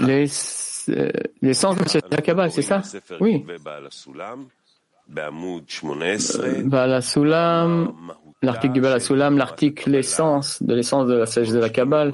[0.00, 0.26] Les,
[0.88, 1.10] euh,
[1.42, 2.82] l'essence de la Kabbalah, c'est ça?
[3.20, 3.44] Oui.
[5.14, 7.92] Euh, Balasulam,
[8.42, 12.12] l'article du Balasulam, l'article l'essence de l'essence de la sagesse de la Kabbale.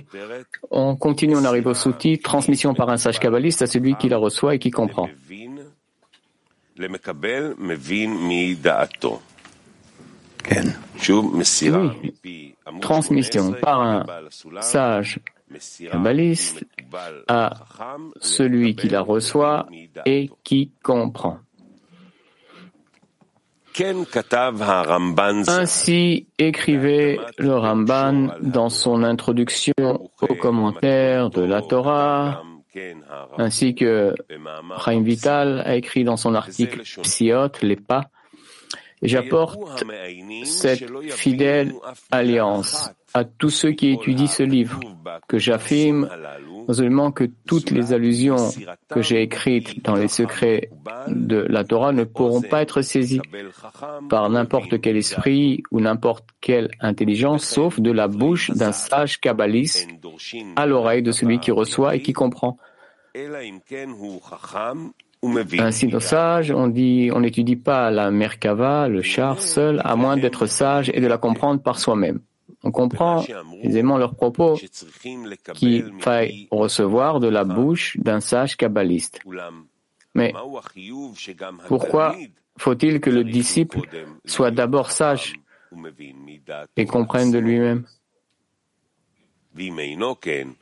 [0.70, 4.16] On continue, on arrive au sous-titre, transmission par un sage kabbaliste à celui qui la
[4.16, 5.08] reçoit et qui comprend.
[12.10, 12.54] Oui.
[12.80, 14.04] Transmission par un
[14.60, 15.20] sage
[15.90, 16.64] kabbaliste
[17.28, 17.50] à
[18.20, 19.66] celui qui la reçoit
[20.06, 21.38] et qui comprend.
[25.48, 29.72] Ainsi écrivait le Ramban dans son introduction
[30.20, 32.42] au commentaire de la Torah,
[33.36, 34.14] ainsi que
[34.84, 38.10] Chaim Vital a écrit dans son article Psiot, les pas,
[39.02, 39.84] J'apporte
[40.44, 41.74] cette fidèle
[42.10, 44.80] alliance à tous ceux qui étudient ce livre,
[45.28, 46.08] que j'affirme
[46.68, 48.50] non seulement que toutes les allusions
[48.90, 50.70] que j'ai écrites dans les secrets
[51.08, 53.22] de la Torah ne pourront pas être saisies
[54.10, 59.88] par n'importe quel esprit ou n'importe quelle intelligence, sauf de la bouche d'un sage kabbaliste
[60.56, 62.58] à l'oreille de celui qui reçoit et qui comprend.
[65.58, 70.16] Ainsi, nos sages, on dit, on n'étudie pas la Merkava, le char seul, à moins
[70.16, 72.20] d'être sage et de la comprendre par soi-même.
[72.64, 73.24] On comprend
[73.62, 74.58] aisément leurs propos
[75.54, 79.20] qu'il faille recevoir de la bouche d'un sage kabbaliste.
[80.14, 80.32] Mais
[81.66, 82.16] pourquoi
[82.56, 83.80] faut-il que le disciple
[84.24, 85.34] soit d'abord sage
[86.76, 87.84] et comprenne de lui-même?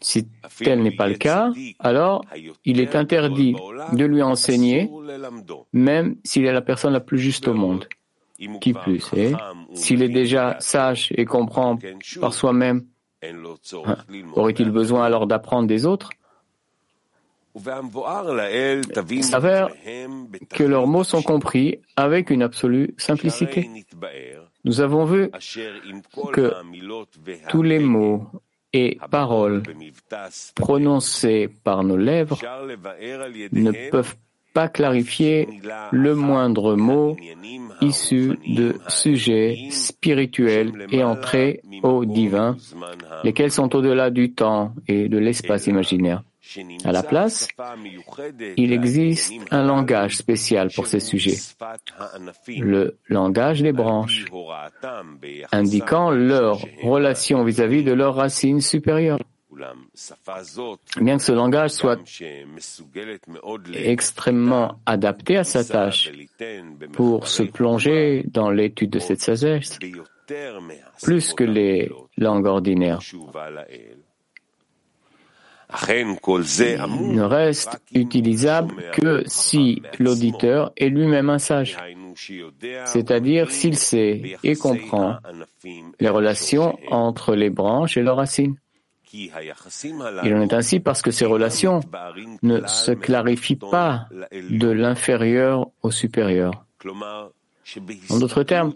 [0.01, 2.25] Si tel n'est pas le cas, alors
[2.65, 3.57] il est interdit
[3.93, 4.91] de lui enseigner,
[5.73, 7.89] même s'il est la personne la plus juste au monde.
[8.61, 9.33] Qui plus est,
[9.73, 11.79] s'il est déjà sage et comprend
[12.21, 12.85] par soi-même,
[13.23, 13.97] hein,
[14.35, 16.11] aurait-il besoin alors d'apprendre des autres?
[19.09, 19.71] Il s'avère
[20.51, 23.71] que leurs mots sont compris avec une absolue simplicité.
[24.65, 25.31] Nous avons vu
[26.35, 26.53] que
[27.49, 28.27] tous les mots
[28.77, 29.63] et paroles
[30.55, 32.39] prononcées par nos lèvres
[33.53, 34.17] ne peuvent
[34.53, 35.49] pas clarifier
[35.93, 37.17] le moindre mot
[37.81, 42.57] issu de sujets spirituels et entrés au divin,
[43.25, 46.23] lesquels sont au-delà du temps et de l'espace imaginaire.
[46.85, 47.49] À la place,
[48.57, 51.39] il existe un langage spécial pour ces sujets,
[52.49, 54.27] le langage des branches,
[55.53, 59.19] indiquant leur relation vis-à-vis de leurs racines supérieures.
[61.01, 61.99] Bien que ce langage soit
[63.75, 66.13] extrêmement adapté à sa tâche
[66.93, 69.79] pour se plonger dans l'étude de cette sagesse,
[71.03, 73.01] plus que les langues ordinaires,
[75.69, 81.77] ne reste utilisable que si l'auditeur est lui-même un sage,
[82.85, 85.17] c'est-à-dire s'il sait et comprend
[86.01, 88.57] les relations entre les branches et leurs racines.
[89.13, 91.81] Il en est ainsi parce que ces relations
[92.43, 96.67] ne se clarifient pas de l'inférieur au supérieur.
[98.11, 98.73] En d'autres termes,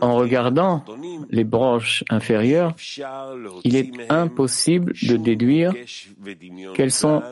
[0.00, 0.84] en regardant
[1.30, 2.74] les branches inférieures,
[3.64, 5.74] il est impossible de déduire
[6.74, 7.22] quelles sont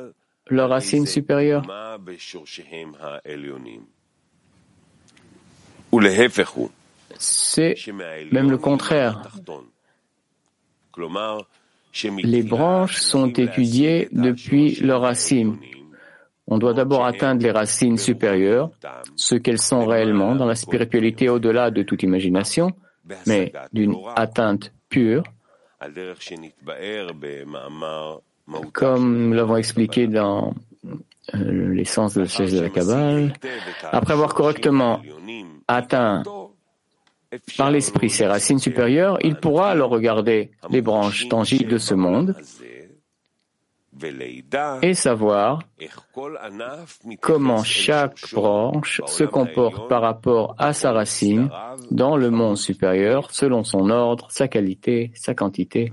[0.48, 1.62] leurs racines supérieures.
[7.18, 7.74] C'est
[8.32, 9.22] même le contraire.
[12.22, 15.58] Les branches sont étudiées depuis leurs racines,
[16.50, 18.70] on doit d'abord atteindre les racines supérieures,
[19.14, 22.72] ce qu'elles sont réellement dans la spiritualité au-delà de toute imagination,
[23.26, 25.22] mais d'une atteinte pure,
[28.72, 30.54] comme nous l'avons expliqué dans
[31.34, 33.32] euh, l'essence de la de la Kabbale,
[33.84, 35.00] après avoir correctement
[35.68, 36.24] atteint
[37.56, 42.34] par l'esprit ses racines supérieures, il pourra alors regarder les branches tangibles de ce monde
[44.82, 45.60] et savoir
[47.20, 51.50] comment chaque branche se comporte par rapport à sa racine
[51.90, 55.90] dans le monde supérieur selon son ordre, sa qualité, sa quantité.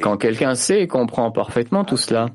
[0.00, 2.26] Quand quelqu'un sait et comprend parfaitement tout cela,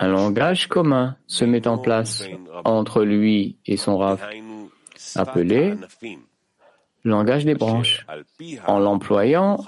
[0.00, 2.24] un langage commun se met en place
[2.64, 4.24] entre lui et son Rav,
[5.14, 5.74] appelé
[7.08, 8.06] langage des branches.
[8.66, 9.58] En l'employant,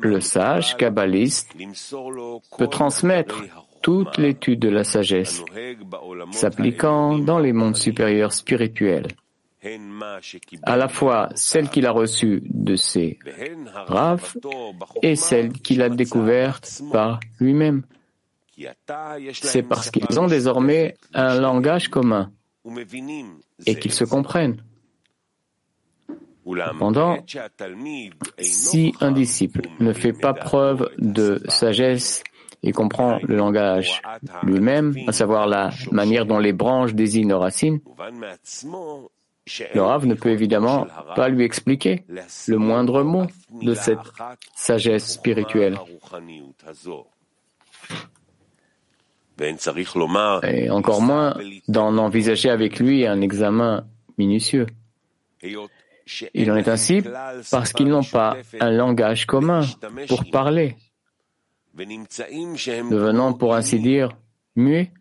[0.00, 1.54] le sage kabbaliste
[2.56, 3.42] peut transmettre
[3.82, 5.42] toute l'étude de la sagesse,
[6.32, 9.08] s'appliquant dans les mondes supérieurs spirituels.
[10.62, 13.18] à la fois celle qu'il a reçue de ses
[13.86, 14.34] raves
[15.02, 17.82] et celle qu'il a découverte par lui-même.
[19.32, 22.30] C'est parce qu'ils ont désormais un langage commun
[23.66, 24.62] et qu'ils se comprennent.
[26.46, 27.18] Cependant,
[28.38, 32.24] si un disciple ne fait pas preuve de sagesse
[32.62, 34.02] et comprend le langage
[34.42, 37.80] lui-même, à savoir la manière dont les branches désignent nos racines,
[39.74, 42.04] le Rav ne peut évidemment pas lui expliquer
[42.48, 43.26] le moindre mot
[43.62, 43.98] de cette
[44.54, 45.78] sagesse spirituelle.
[50.42, 51.34] Et encore moins
[51.68, 53.86] d'en envisager avec lui un examen
[54.18, 54.66] minutieux.
[56.34, 57.02] Il en est ainsi
[57.50, 59.62] parce qu'ils n'ont pas un langage commun
[60.08, 60.76] pour parler,
[61.74, 64.10] devenant pour ainsi dire
[64.56, 64.92] muets.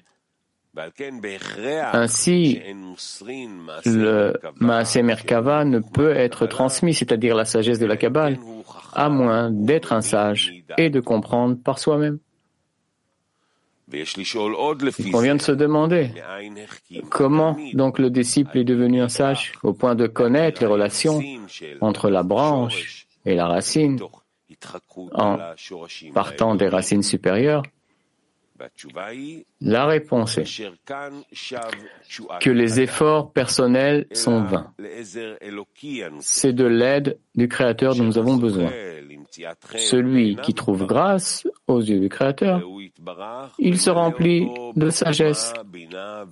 [1.93, 2.61] Ainsi,
[3.85, 8.37] le Maaseh Merkava ne peut être transmis, c'est-à-dire la sagesse de la Kabbale,
[8.93, 12.19] à moins d'être un sage et de comprendre par soi-même.
[13.91, 16.11] Il convient de se demander
[17.09, 21.21] comment donc le disciple est devenu un sage au point de connaître les relations
[21.81, 23.99] entre la branche et la racine
[25.13, 25.37] en
[26.13, 27.63] partant des racines supérieures
[29.61, 30.45] la réponse est
[32.41, 34.73] que les efforts personnels sont vains.
[36.19, 38.71] C'est de l'aide du Créateur dont nous avons besoin.
[39.75, 42.61] Celui qui trouve grâce aux yeux du Créateur,
[43.59, 45.53] il se remplit de sagesse.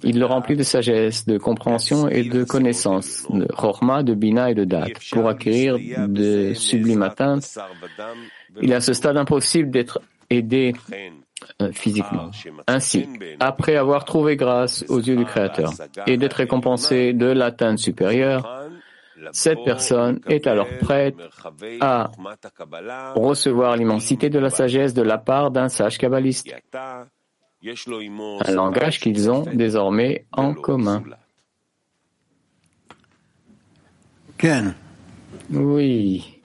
[0.04, 4.56] Il le remplit de sagesse, de compréhension et de connaissance, de chorma, de bina et
[4.56, 5.78] de date, pour acquérir
[6.08, 7.58] de sublimes atteintes.
[8.62, 10.74] Il est à ce stade impossible d'être aidé
[11.72, 12.32] physiquement.
[12.68, 13.08] Ainsi,
[13.40, 15.72] après avoir trouvé grâce aux yeux du Créateur
[16.06, 18.68] et d'être récompensé de l'atteinte supérieure,
[19.32, 21.16] cette personne est alors prête
[21.82, 22.12] à
[23.16, 26.54] recevoir l'immensité de la sagesse de la part d'un sage kabbaliste,
[27.64, 31.04] un langage qu'ils ont désormais en commun.
[35.50, 36.37] Oui.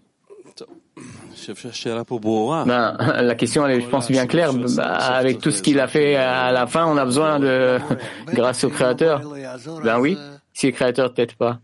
[2.65, 4.53] Ben, la question, elle est, je pense, bien claire.
[4.53, 7.79] Ben, avec tout ce qu'il a fait à la fin, on a besoin de,
[8.33, 9.21] grâce au Créateur.
[9.85, 10.17] Ben oui,
[10.53, 11.59] si le Créateur ne t'aide pas.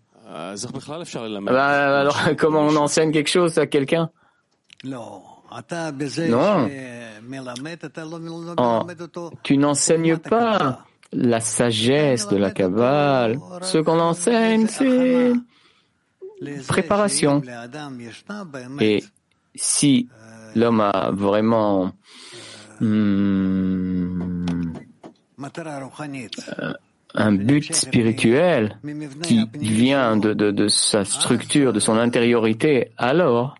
[1.40, 4.10] Ben, alors, comment on enseigne quelque chose à quelqu'un?
[4.84, 6.68] Non.
[9.42, 10.80] tu n'enseignes pas
[11.12, 13.38] la sagesse de la Kabbale.
[13.62, 15.32] Ce qu'on enseigne, c'est
[16.66, 17.42] préparation.
[18.80, 19.04] Et
[19.58, 20.08] si
[20.54, 21.92] l'homme a vraiment
[22.80, 24.32] hmm,
[27.14, 28.78] un but spirituel
[29.22, 33.56] qui vient de, sa structure, de son intériorité, alors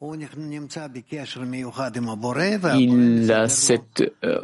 [2.77, 4.41] il a cette euh,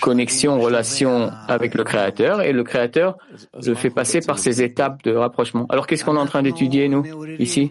[0.00, 3.18] connexion, relation avec le Créateur et le Créateur
[3.64, 5.66] le fait passer par ces étapes de rapprochement.
[5.68, 7.04] Alors qu'est-ce qu'on est en train d'étudier, nous,
[7.38, 7.70] ici?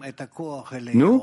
[0.94, 1.22] Nous,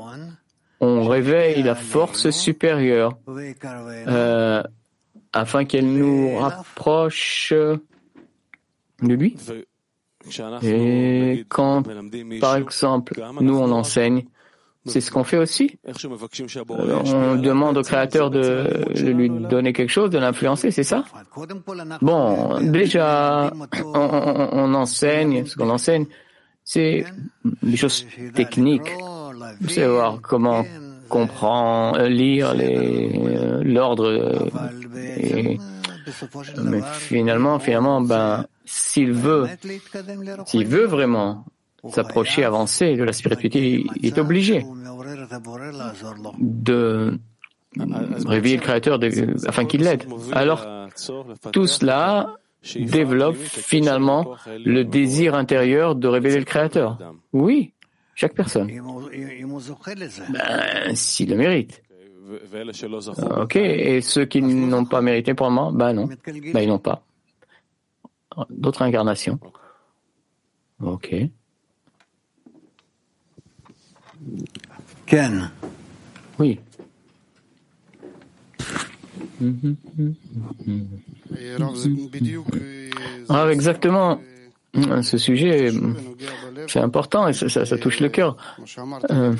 [0.80, 4.62] on réveille la force supérieure euh,
[5.32, 9.36] afin qu'elle nous rapproche de lui.
[10.62, 11.82] Et quand,
[12.40, 14.24] par exemple, nous on enseigne,
[14.86, 15.78] c'est ce qu'on fait aussi.
[16.68, 21.04] on demande au Créateur de, lui donner quelque chose, de l'influencer, c'est ça?
[22.02, 23.50] Bon, déjà,
[23.82, 26.06] on, enseigne, ce qu'on enseigne,
[26.64, 27.04] c'est
[27.62, 28.90] des choses techniques.
[29.68, 30.64] Savoir comment
[31.08, 34.06] comprendre, euh, lire euh, l'ordre.
[34.06, 35.56] Euh,
[36.62, 39.46] mais finalement, finalement, ben, s'il veut,
[40.46, 41.44] s'il veut vraiment
[41.90, 44.64] s'approcher, avancer de la spiritualité, il est obligé
[46.38, 47.18] de
[48.26, 48.98] réveiller le Créateur
[49.46, 50.04] afin qu'il l'aide.
[50.32, 50.66] Alors,
[51.52, 52.34] tout cela
[52.74, 56.98] développe finalement le désir intérieur de révéler le Créateur.
[57.32, 57.73] Oui,
[58.14, 58.70] chaque personne.
[60.30, 61.82] Ben, s'il le mérite.
[63.36, 66.78] Ok, et ceux qui n'ont pas mérité pour le moment, ben non, ben ils n'ont
[66.78, 67.04] pas.
[68.50, 69.38] D'autres incarnations.
[70.82, 71.14] Ok.
[75.06, 75.50] Ken.
[76.38, 76.58] Oui.
[83.28, 84.20] Ah, exactement.
[85.02, 85.70] Ce sujet,
[86.66, 88.36] c'est important et ça, ça, touche le cœur.
[89.10, 89.34] Euh,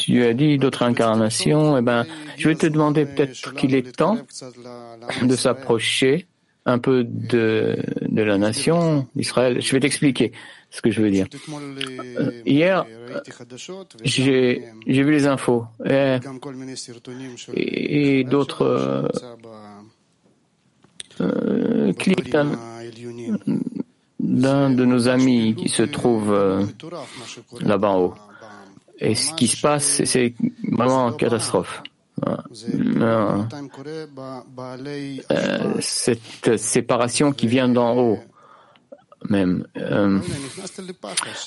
[0.00, 2.04] tu as dit d'autres incarnations, eh ben,
[2.36, 4.18] je vais te demander peut-être qu'il est temps
[5.22, 6.26] de s'approcher
[6.66, 9.62] un peu de, de la nation d'Israël.
[9.62, 10.32] Je vais t'expliquer
[10.70, 11.26] ce que je veux dire.
[11.48, 12.84] Euh, hier,
[14.02, 16.18] j'ai vu les infos et,
[17.54, 19.08] et d'autres
[21.20, 22.36] euh, clips
[24.26, 26.64] d'un de nos amis qui se trouve euh,
[27.60, 28.14] là-bas en haut.
[28.98, 30.34] Et ce qui se passe, c'est
[30.72, 31.82] vraiment une catastrophe.
[32.26, 33.42] Euh,
[35.80, 38.18] cette séparation qui vient d'en haut,
[39.28, 39.66] même.
[39.76, 40.18] Euh,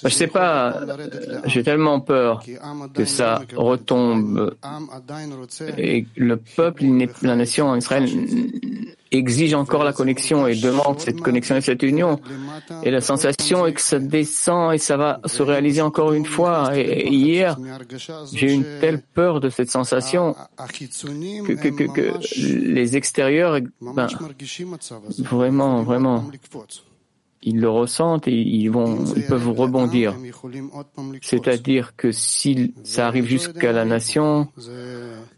[0.04, 0.82] je sais pas,
[1.46, 2.44] j'ai tellement peur
[2.94, 4.56] que ça retombe
[5.78, 6.86] et le peuple,
[7.22, 8.10] la nation en Israël
[9.12, 12.20] exige encore la connexion et demande cette connexion et cette union.
[12.84, 16.78] Et la sensation est que ça descend et ça va se réaliser encore une fois.
[16.78, 17.58] Et, hier,
[18.34, 24.08] j'ai eu une telle peur de cette sensation que, que, que, que les extérieurs, ben,
[25.20, 26.26] vraiment, vraiment,
[27.42, 30.16] ils le ressentent et ils vont, ils peuvent rebondir.
[31.22, 34.48] C'est-à-dire que si ça arrive jusqu'à la nation,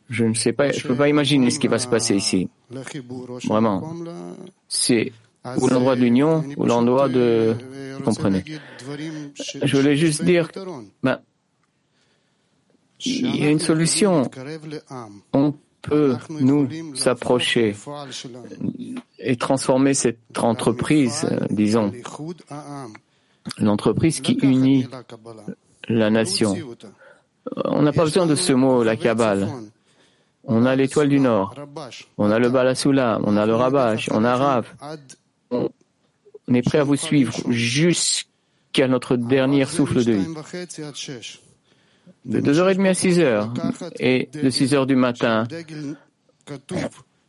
[0.09, 2.49] je ne sais pas, je peux pas imaginer ce qui va se passer ici.
[3.47, 3.93] Vraiment.
[4.67, 5.11] C'est
[5.57, 7.55] ou l'endroit de l'union ou l'endroit de,
[7.97, 8.43] vous comprenez.
[9.63, 10.49] Je voulais juste dire,
[11.01, 11.19] ben,
[13.05, 14.29] il y a une solution.
[15.33, 17.75] On peut, nous, s'approcher
[19.19, 21.91] et transformer cette entreprise, euh, disons,
[23.57, 24.87] l'entreprise qui unit
[25.87, 26.55] la nation.
[27.65, 29.49] On n'a pas besoin de ce mot, la Kabbale.
[30.43, 31.53] On a l'étoile du Nord,
[32.17, 34.67] on a le Balasula, on a le Rabash, on a Rav.
[35.51, 40.27] On est prêt à vous suivre jusqu'à notre dernier souffle de vie
[42.25, 43.49] de 2h30 à 6h
[43.99, 45.47] et de 6h du matin,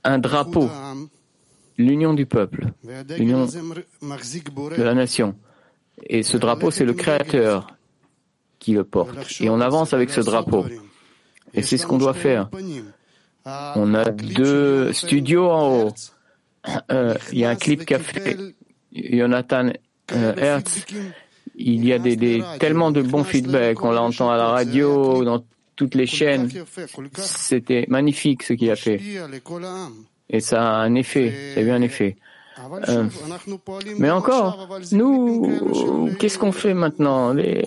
[0.05, 0.69] un drapeau,
[1.79, 2.67] l'union du peuple,
[3.19, 5.35] l'union de la nation.
[6.05, 7.67] Et ce drapeau, c'est le Créateur
[8.59, 9.41] qui le porte.
[9.41, 10.67] Et on avance avec ce drapeau.
[11.55, 12.49] Et c'est ce qu'on doit faire.
[13.45, 15.95] On a deux studios en haut.
[16.91, 18.37] Euh, il y a un clip qu'a fait
[18.93, 19.73] Jonathan
[20.13, 20.87] euh, Hertz
[21.55, 23.83] il y a des, tellement de bons feedbacks.
[23.83, 25.45] On l'entend à la radio, dans
[25.77, 26.49] toutes les chaînes.
[27.15, 29.01] C'était magnifique ce qu'il a fait.
[30.31, 32.17] Et ça a un effet, ça a eu un effet.
[32.89, 33.05] Euh,
[33.99, 37.33] mais encore, nous, qu'est-ce qu'on fait maintenant?
[37.33, 37.63] Les,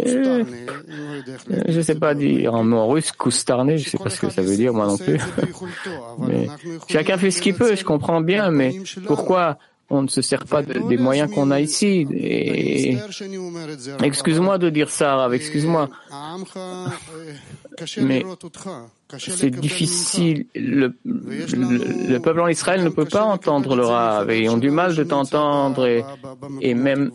[1.67, 4.29] Je ne sais pas dire en mot russe, koustarné, je ne sais pas ce que
[4.29, 5.19] ça veut dire moi non plus.
[6.19, 6.47] mais
[6.87, 8.75] chacun fait ce qu'il peut, je comprends bien, mais
[9.05, 9.57] pourquoi
[9.89, 12.07] on ne se sert pas des moyens qu'on a ici.
[12.11, 12.97] Et...
[14.01, 15.89] Excuse-moi de dire ça, excuse-moi.
[18.01, 18.23] Mais
[19.17, 20.45] c'est difficile.
[20.55, 24.95] Le, peuple en Israël ne peut pas entendre le Rav et ils ont du mal
[24.95, 25.85] de t'entendre
[26.61, 27.11] et, même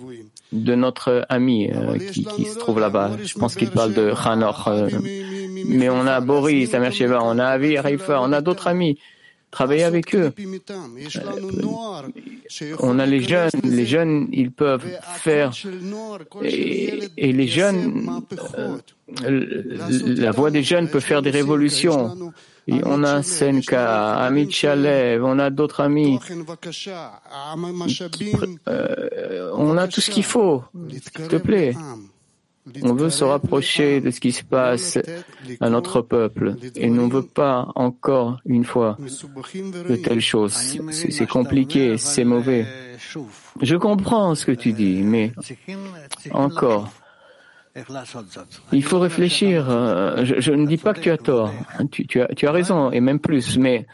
[0.53, 3.13] de notre ami euh, qui, se trouve là-bas.
[3.23, 4.67] Je pense qu'il parle de Hanor.
[4.67, 4.89] Euh,
[5.67, 8.99] mais on a Boris, Amir Sheva, on a Avi Haifa, on a d'autres amis
[9.51, 10.33] travailler avec eux.
[12.81, 15.53] On a les jeunes, les jeunes, ils peuvent faire,
[16.43, 18.23] et, les jeunes,
[19.25, 22.33] euh, la voix des jeunes peut faire des révolutions.
[22.69, 26.19] on a Senka, Amit Chalev, on a d'autres amis.
[28.69, 31.75] Euh, on a tout ce qu'il faut, s'il te plaît.
[32.83, 34.99] On veut se rapprocher de ce qui se passe
[35.61, 40.79] à notre peuple et on ne veut pas encore une fois de telles choses.
[40.91, 42.67] C'est compliqué, c'est mauvais.
[43.63, 45.33] Je comprends ce que tu dis, mais
[46.33, 46.91] encore,
[48.73, 49.71] il faut réfléchir.
[49.71, 51.53] Euh, je, ne dis pas que tu as tort.
[51.91, 53.87] Tu as raison, et même plus, mais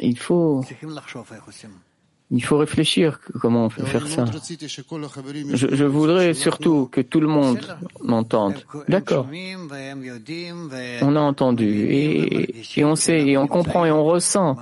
[0.00, 0.64] il faut
[2.30, 4.26] il faut réfléchir comment on peut faire ça.
[4.26, 7.60] Je, voudrais surtout que tout le monde
[8.02, 8.54] m'entende.
[8.86, 9.26] D'accord.
[11.02, 14.56] On a entendu et, et, on sait et on comprend et on ressent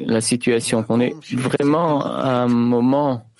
[0.00, 3.30] la situation, qu'on est vraiment à un moment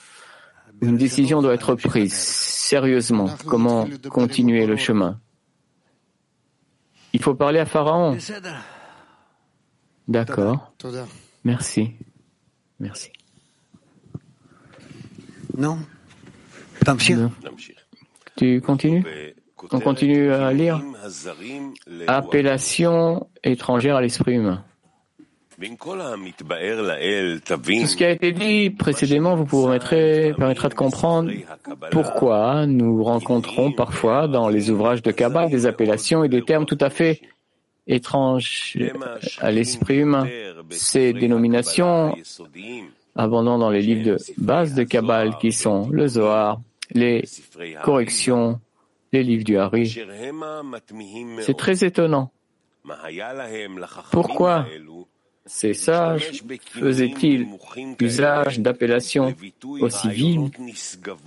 [0.80, 3.28] où une décision doit être prise sérieusement.
[3.46, 5.18] Comment continuer le chemin?
[7.12, 8.16] Il faut parler à Pharaon.
[10.06, 10.72] D'accord.
[11.44, 11.92] Merci.
[12.80, 13.10] Merci.
[15.56, 15.78] Non.
[18.36, 19.04] Tu continues
[19.70, 20.82] On continue à lire.
[22.06, 24.64] Appellation étrangère à l'esprit humain.
[25.56, 25.76] Tout
[27.86, 31.30] ce qui a été dit précédemment vous permettrez, permettra de comprendre
[31.92, 36.78] pourquoi nous rencontrons parfois dans les ouvrages de Kabbalah des appellations et des termes tout
[36.80, 37.20] à fait
[37.86, 38.78] étranges
[39.40, 40.26] à l'esprit humain.
[40.70, 42.14] Ces dénominations
[43.14, 46.60] abondant dans les livres de base de Kabbale qui sont le Zohar,
[46.90, 47.24] les
[47.82, 48.60] corrections,
[49.12, 49.98] les livres du Hari.
[51.40, 52.32] C'est très étonnant.
[54.10, 54.66] Pourquoi
[55.46, 57.46] ces sages faisaient-ils
[58.00, 59.34] usage d'appellations
[59.80, 60.50] aussi vives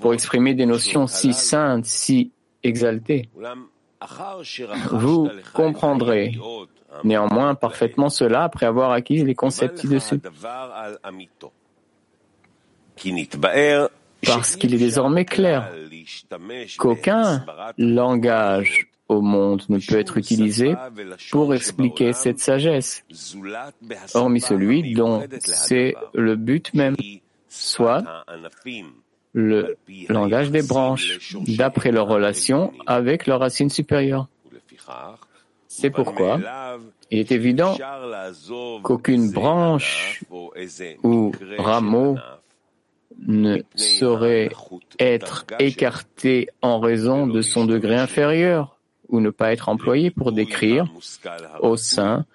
[0.02, 2.32] pour exprimer des notions si saintes, si
[2.64, 3.30] exaltées?
[4.92, 6.38] Vous comprendrez
[7.04, 10.20] néanmoins parfaitement cela après avoir acquis les concepts ci-dessus.
[14.26, 15.72] Parce qu'il est désormais clair
[16.78, 17.46] qu'aucun
[17.78, 20.76] langage au monde ne peut être utilisé
[21.32, 23.06] pour expliquer cette sagesse,
[24.14, 26.96] hormis celui dont c'est le but même,
[27.48, 28.04] soit
[29.38, 29.78] le
[30.10, 34.28] langage des branches, d'après leur relation avec leur racine supérieure.
[35.68, 36.40] C'est pourquoi
[37.12, 37.78] il est évident
[38.82, 40.24] qu'aucune branche
[41.04, 42.18] ou rameau
[43.28, 44.50] ne saurait
[44.98, 48.80] être écarté en raison de son degré inférieur
[49.10, 50.92] ou ne pas être employé pour décrire
[51.62, 52.26] au sein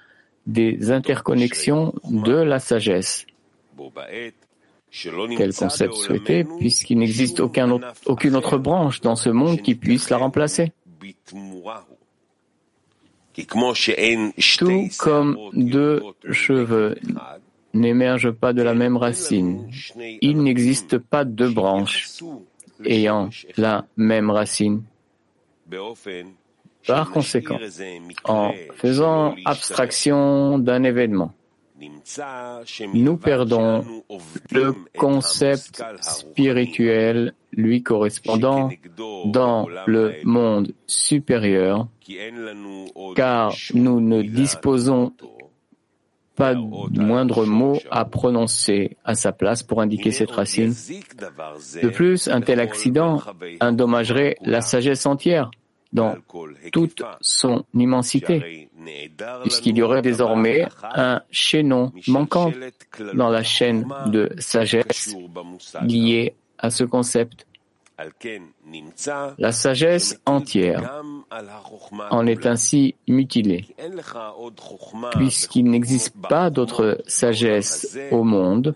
[0.47, 3.27] des interconnexions de la sagesse.
[4.93, 10.73] Quel concept souhaité, puisqu'il n'existe aucune autre branche dans ce monde qui puisse la remplacer.
[14.59, 16.97] Tout comme deux cheveux
[17.73, 19.67] n'émergent pas de la même racine,
[20.21, 22.23] il n'existe pas deux branches
[22.85, 24.83] ayant la même racine.
[26.87, 27.59] Par conséquent,
[28.25, 31.33] en faisant abstraction d'un événement,
[32.95, 33.85] nous perdons
[34.51, 38.71] le concept spirituel lui correspondant
[39.27, 41.89] dans le monde supérieur,
[43.15, 45.13] car nous ne disposons
[46.35, 50.75] pas de moindre mot à prononcer à sa place pour indiquer cette racine.
[51.83, 53.21] De plus, un tel accident
[53.61, 55.51] endommagerait la sagesse entière
[55.93, 56.17] dans
[56.73, 58.69] toute son immensité,
[59.43, 62.53] puisqu'il y aurait désormais un chaînon manquant
[63.15, 65.15] dans la chaîne de sagesse
[65.83, 67.47] liée à ce concept.
[69.39, 71.03] La sagesse entière
[72.11, 73.67] en est ainsi mutilée,
[75.13, 78.75] puisqu'il n'existe pas d'autre sagesse au monde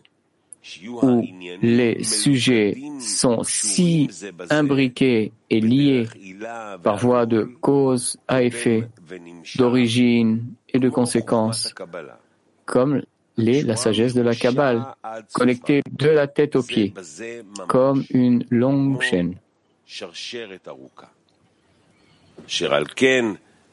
[1.03, 1.23] où
[1.63, 4.09] les sujets sont si
[4.51, 6.07] imbriqués et liés
[6.83, 8.89] par voie de cause à effet,
[9.57, 11.75] d'origine et de conséquence,
[12.65, 13.03] comme
[13.37, 14.85] l'est la sagesse de la Kabbale,
[15.33, 16.93] connectée de la tête aux pieds,
[17.69, 19.37] comme une longue chaîne.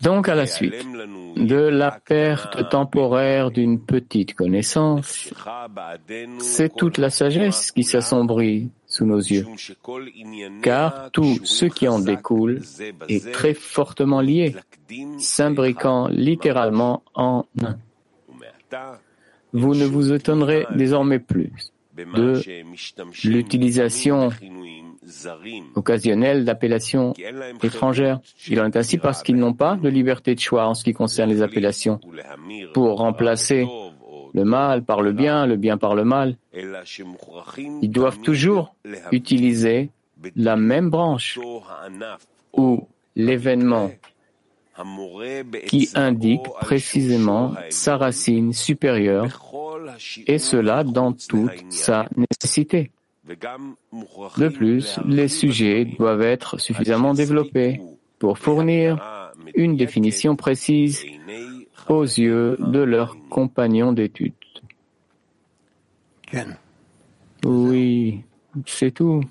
[0.04, 0.86] Donc, à la suite
[1.38, 5.34] de la perte temporaire d'une petite connaissance,
[6.40, 9.46] c'est toute la sagesse qui s'assombrit sous nos yeux,
[10.62, 12.62] car tout ce qui en découle
[13.08, 14.56] est très fortement lié,
[15.18, 17.78] s'imbriquant littéralement en un.
[19.54, 22.42] Vous ne vous étonnerez désormais plus de
[23.26, 24.30] l'utilisation
[25.76, 27.14] occasionnelle d'appellations
[27.62, 28.20] étrangères.
[28.48, 30.94] Il en est ainsi parce qu'ils n'ont pas de liberté de choix en ce qui
[30.94, 32.00] concerne les appellations
[32.74, 33.68] pour remplacer
[34.34, 36.38] le mal par le bien, le bien par le mal.
[36.54, 38.76] Ils doivent toujours
[39.12, 39.90] utiliser
[40.36, 41.40] la même branche
[42.54, 43.92] ou l'événement
[45.68, 49.40] qui indique précisément sa racine supérieure,
[50.28, 52.92] et cela dans toute sa nécessité.
[53.26, 57.80] De plus, les sujets doivent être suffisamment développés
[58.20, 61.06] pour fournir une définition précise
[61.88, 64.34] aux yeux de leurs compagnons d'études.
[67.46, 68.22] Oui,
[68.66, 69.22] c'est tout.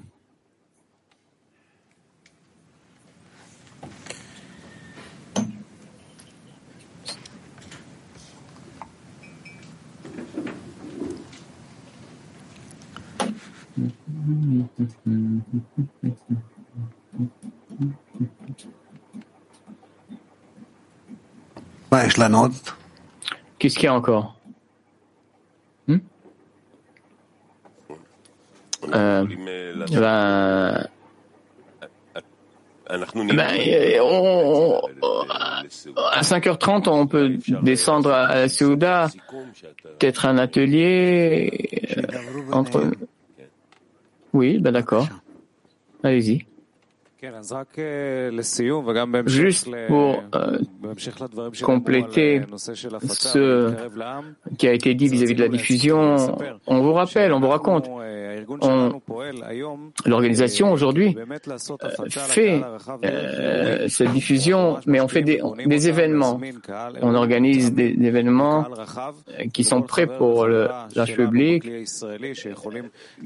[23.58, 24.36] Qu'est-ce qu'il y a encore
[25.86, 25.96] hmm?
[28.94, 30.88] euh, ben,
[32.88, 33.46] ben,
[36.12, 39.08] à 5h30, on peut descendre à la Souda,
[39.82, 42.02] peut-être un atelier euh,
[42.52, 42.90] entre
[44.32, 45.08] oui, ben d'accord.
[46.02, 46.46] Allez-y.
[49.26, 50.58] Juste pour euh,
[51.62, 53.72] compléter ce
[54.58, 56.16] qui a été dit vis-à-vis de la diffusion,
[56.66, 57.88] on vous rappelle, on vous raconte,
[60.04, 61.16] l'organisation aujourd'hui
[62.10, 62.60] fait
[63.04, 66.40] euh, cette diffusion, mais on fait des, des événements.
[67.02, 68.66] On organise des, événements
[69.52, 70.68] qui sont prêts pour le
[71.14, 71.64] public.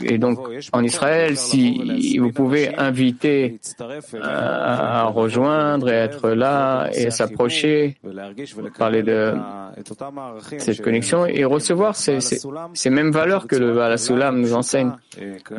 [0.02, 0.38] Et donc,
[0.72, 3.58] en Israël, si vous pouvez inviter
[4.22, 7.96] à rejoindre et être là et s'approcher,
[8.78, 9.34] parler de
[10.58, 14.92] cette connexion et recevoir ces, ces, mêmes valeurs que le Balasulam nous enseigne.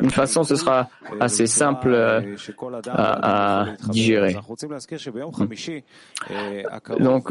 [0.00, 0.88] Une façon, ce sera
[1.20, 2.36] assez simple euh,
[2.88, 4.36] à, digérer.
[6.98, 7.28] Donc,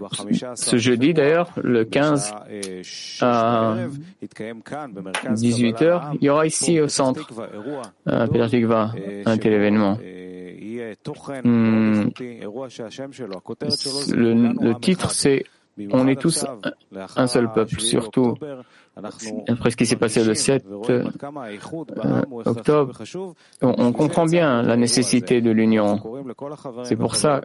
[0.55, 2.33] ce jeudi d'ailleurs, le 15
[3.21, 3.75] à
[5.31, 7.27] 18h, il y aura ici au centre,
[8.05, 8.91] à va
[9.25, 9.97] un tel événement.
[14.13, 15.45] Le, titre, c'est
[15.91, 16.45] On est tous
[17.15, 18.35] un seul peuple, surtout
[19.47, 21.03] après ce qui s'est passé le 7 euh,
[22.45, 23.03] octobre.
[23.61, 25.99] On, comprend bien la nécessité de l'union.
[26.83, 27.41] C'est pour ça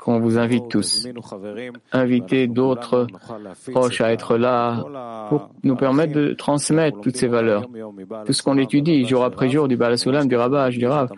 [0.00, 1.06] qu'on vous invite tous.
[1.92, 3.06] Invitez d'autres
[3.72, 7.66] proches à être là pour nous permettre de transmettre toutes ces valeurs.
[8.24, 11.10] Tout ce qu'on étudie jour après jour du Balasulam, du Rabaj, du Rav.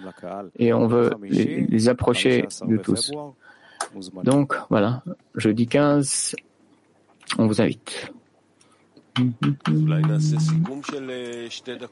[0.59, 3.11] Et on veut les, les approcher de tous.
[4.25, 5.03] Donc voilà,
[5.35, 6.37] jeudi 15,
[7.37, 8.13] on vous invite.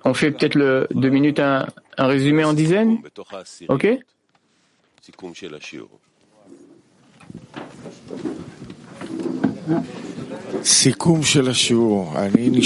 [0.04, 1.66] On fait peut-être le deux minutes un,
[1.98, 2.98] un résumé en dizaines
[3.68, 3.86] Ok.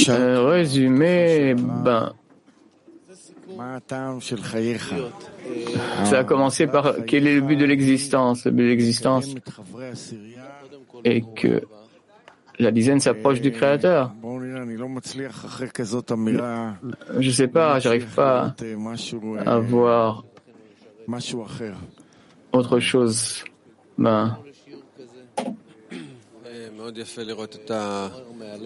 [0.09, 2.13] Euh, résumé, ben,
[6.05, 8.45] ça a commencé par quel est le but de l'existence?
[8.45, 9.35] Le but de l'existence
[11.05, 11.63] est que
[12.61, 14.13] la dizaine s'approche du Créateur.
[17.19, 18.55] Je ne sais pas, j'arrive pas
[19.47, 20.25] à voir
[22.53, 23.45] autre chose.
[23.99, 24.39] Ben,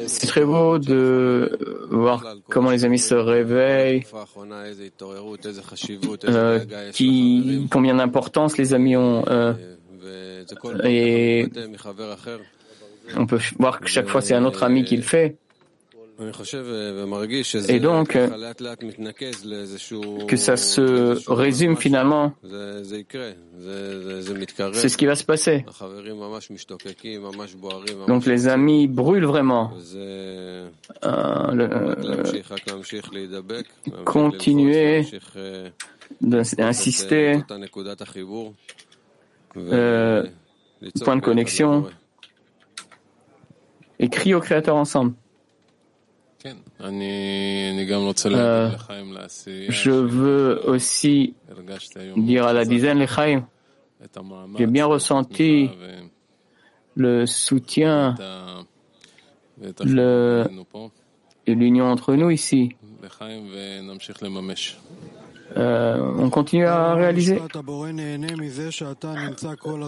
[0.07, 1.59] c'est très beau de
[1.91, 4.05] voir comment les amis se réveillent,
[6.25, 6.61] euh,
[6.93, 9.25] qui, combien d'importance les amis ont.
[9.29, 9.53] Euh,
[10.85, 11.47] et
[13.17, 15.37] on peut voir que chaque fois c'est un autre ami qui le fait.
[17.69, 18.17] Et donc,
[20.29, 22.35] que ça se résume finalement,
[24.73, 25.67] c'est ce qui va se passer.
[28.07, 29.73] Donc les amis brûlent vraiment.
[29.97, 30.69] Euh,
[34.05, 35.05] continuer
[36.21, 37.43] d'insister,
[39.57, 40.23] euh,
[41.05, 41.87] point de connexion,
[43.99, 45.15] et crier au Créateur ensemble.
[46.47, 46.51] Euh,
[49.69, 51.35] je veux aussi
[52.17, 53.47] dire à la dizaine, les Chaim,
[54.59, 55.71] j'ai bien ressenti
[56.95, 58.15] le soutien
[59.85, 60.45] le,
[61.47, 62.77] et l'union entre nous ici.
[65.57, 67.41] Euh, on continue à réaliser.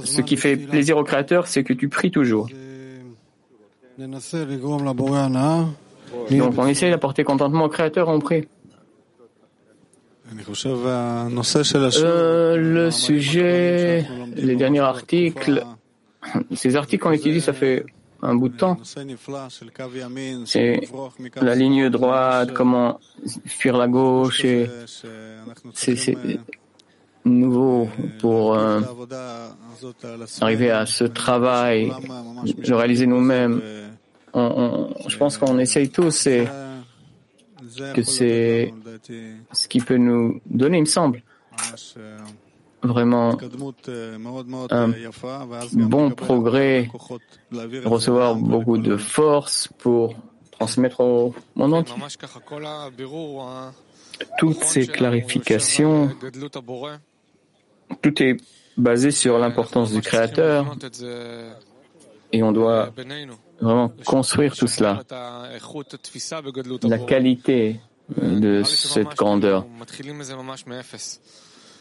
[0.04, 2.48] Ce qui fait plaisir au Créateur, c'est que tu pries toujours.
[6.30, 8.46] Donc on essaie d'apporter contentement au Créateur, on prie.
[11.98, 15.64] Euh, le sujet, les derniers articles,
[16.54, 17.86] ces articles qu'on utilise, ça fait
[18.22, 18.76] un bout de temps.
[20.44, 20.80] C'est
[21.40, 22.98] la ligne droite, comment
[23.44, 24.68] fuir la gauche, et
[25.74, 26.18] c'est
[27.24, 27.88] nouveau
[28.20, 28.80] pour euh,
[30.40, 31.92] arriver à ce travail,
[32.66, 33.60] le réaliser nous-mêmes
[34.36, 36.46] je pense qu'on essaye tous et
[37.94, 38.72] que c'est
[39.52, 41.22] ce qui peut nous donner, il me semble,
[42.82, 43.36] vraiment
[44.70, 44.92] un
[45.72, 46.88] bon progrès,
[47.84, 50.14] recevoir beaucoup de force pour
[50.50, 51.94] transmettre au monde entier.
[54.38, 56.10] Toutes ces clarifications,
[58.02, 58.36] tout est
[58.76, 60.76] basé sur l'importance du Créateur
[62.32, 62.90] et on doit
[63.60, 65.02] vraiment construire tout cela,
[66.82, 67.80] la qualité
[68.16, 69.66] de cette grandeur.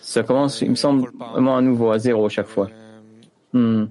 [0.01, 2.69] Ça commence, il me semble, vraiment à nouveau, à zéro chaque fois.
[3.53, 3.85] Hmm.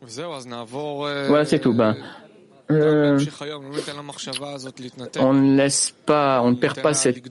[0.00, 1.74] Voilà, c'est tout.
[1.74, 1.96] Ben,
[2.70, 3.18] euh,
[5.18, 7.22] on ne laisse pas, on ne perd pas cette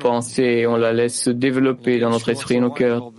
[0.00, 3.12] pensée, on la laisse se développer dans notre esprit et nos cœurs.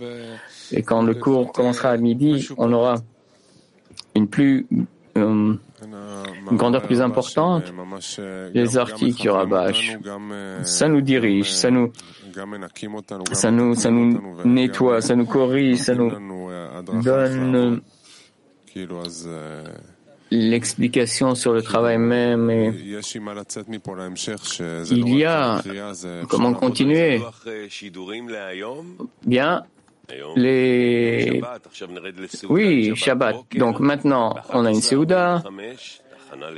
[0.72, 2.96] Et quand le cours commencera à midi, on aura
[4.16, 4.82] une plus euh,
[5.18, 7.64] une grandeur plus importante.
[8.54, 9.96] Les articles Rabash,
[10.62, 11.92] ça nous dirige, ça nous,
[13.32, 16.10] ça nous, ça nous nettoie, ça nous corrige, ça nous
[17.02, 17.80] donne
[20.30, 22.50] l'explication sur le travail même.
[22.50, 22.72] Et
[24.90, 25.62] il y a
[26.28, 27.20] comment continuer.
[29.26, 29.62] Bien,
[30.35, 31.41] les...
[32.49, 33.35] Oui, Shabbat.
[33.55, 35.43] Donc maintenant, on a une Seouda,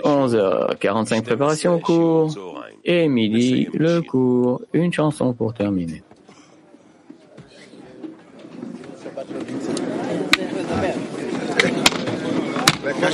[0.04, 6.02] 11h45 préparation au cours, et midi, le cours, une chanson pour terminer.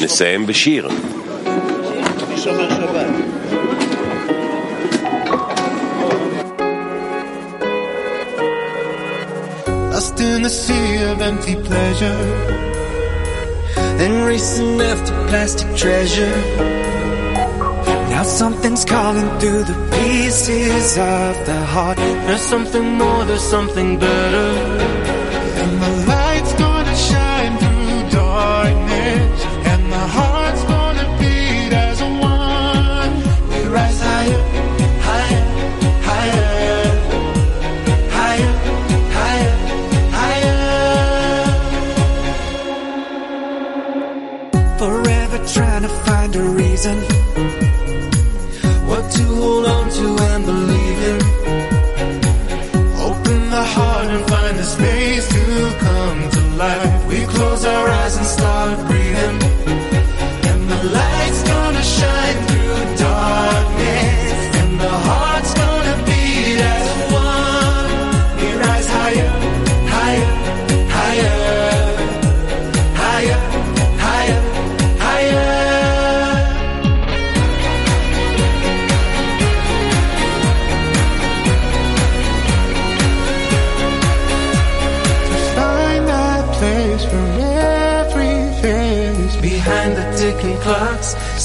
[0.02, 0.88] נסיים בשיר.
[10.17, 12.17] Lost in the sea of empty pleasure.
[13.99, 16.37] Then racing after plastic treasure.
[18.09, 21.99] Now something's calling through the pieces of the heart.
[21.99, 24.87] There's something more, there's something better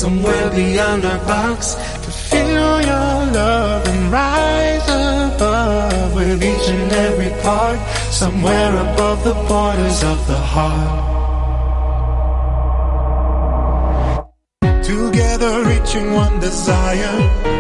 [0.01, 1.75] somewhere beyond our box.
[2.03, 4.87] To feel your love and rise
[5.35, 7.79] above with each and every part,
[8.21, 11.01] somewhere above the borders of the heart.
[14.83, 17.50] Together reaching one desire.